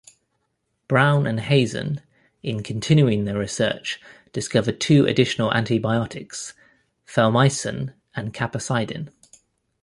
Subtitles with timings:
[0.87, 2.01] Brown and Hazen,
[2.41, 4.01] in continuing their research,
[4.33, 9.09] discovered two additional antibiotics-phalmycin and capacidin.